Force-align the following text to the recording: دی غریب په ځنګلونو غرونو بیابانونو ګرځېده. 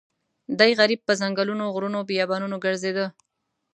دی 0.59 0.71
غریب 0.79 1.01
په 1.07 1.13
ځنګلونو 1.21 1.63
غرونو 1.73 1.99
بیابانونو 2.09 2.55
ګرځېده. 2.65 3.05